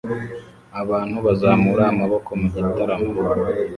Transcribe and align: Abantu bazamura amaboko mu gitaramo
Abantu 0.81 1.17
bazamura 1.25 1.83
amaboko 1.91 2.29
mu 2.39 2.47
gitaramo 2.55 3.09